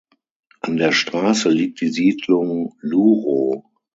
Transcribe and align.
An 0.61 0.77
der 0.77 0.93
Straße 0.93 1.47
liegt 1.49 1.79
die 1.81 1.89
Siedlung 1.89 2.73
Luro. 2.79 3.65